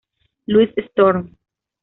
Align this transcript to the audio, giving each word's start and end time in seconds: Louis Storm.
Louis 0.47 0.73
Storm. 0.89 1.37